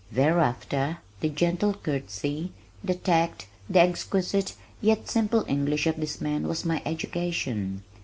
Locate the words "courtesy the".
1.75-2.95